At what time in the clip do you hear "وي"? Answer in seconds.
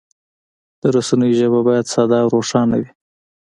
2.81-2.89